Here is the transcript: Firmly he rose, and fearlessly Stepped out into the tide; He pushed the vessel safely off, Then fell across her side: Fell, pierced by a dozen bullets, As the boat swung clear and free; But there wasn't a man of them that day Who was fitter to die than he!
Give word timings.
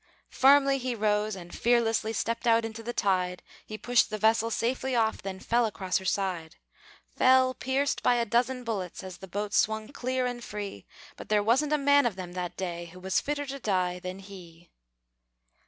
Firmly 0.31 0.79
he 0.79 0.95
rose, 0.95 1.35
and 1.35 1.53
fearlessly 1.55 2.11
Stepped 2.11 2.47
out 2.47 2.65
into 2.65 2.81
the 2.81 2.91
tide; 2.91 3.43
He 3.67 3.77
pushed 3.77 4.09
the 4.09 4.17
vessel 4.17 4.49
safely 4.49 4.95
off, 4.95 5.21
Then 5.21 5.39
fell 5.39 5.67
across 5.67 5.99
her 5.99 6.05
side: 6.05 6.55
Fell, 7.15 7.53
pierced 7.53 8.01
by 8.01 8.15
a 8.15 8.25
dozen 8.25 8.63
bullets, 8.63 9.03
As 9.03 9.17
the 9.19 9.27
boat 9.27 9.53
swung 9.53 9.89
clear 9.89 10.25
and 10.25 10.43
free; 10.43 10.87
But 11.17 11.29
there 11.29 11.43
wasn't 11.43 11.71
a 11.73 11.77
man 11.77 12.07
of 12.07 12.15
them 12.15 12.31
that 12.33 12.57
day 12.57 12.87
Who 12.87 12.99
was 12.99 13.21
fitter 13.21 13.45
to 13.45 13.59
die 13.59 13.99
than 13.99 14.17
he! 14.17 14.71